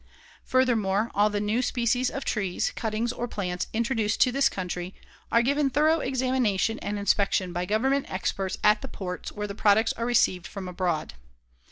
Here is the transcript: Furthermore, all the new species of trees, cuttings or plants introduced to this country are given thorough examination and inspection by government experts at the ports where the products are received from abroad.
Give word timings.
Furthermore, 0.43 1.11
all 1.13 1.29
the 1.29 1.39
new 1.39 1.61
species 1.61 2.09
of 2.09 2.25
trees, 2.25 2.71
cuttings 2.71 3.13
or 3.13 3.27
plants 3.27 3.67
introduced 3.71 4.19
to 4.21 4.31
this 4.31 4.49
country 4.49 4.95
are 5.31 5.43
given 5.43 5.69
thorough 5.69 5.99
examination 5.99 6.79
and 6.79 6.97
inspection 6.97 7.53
by 7.53 7.65
government 7.65 8.07
experts 8.09 8.57
at 8.63 8.81
the 8.81 8.87
ports 8.87 9.31
where 9.31 9.45
the 9.45 9.53
products 9.53 9.93
are 9.93 10.05
received 10.07 10.47
from 10.47 10.67
abroad. 10.67 11.13